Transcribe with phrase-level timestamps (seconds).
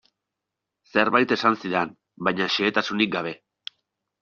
[0.93, 1.93] Zerbait esan zidan,
[2.29, 3.37] baina xehetasunik gabe.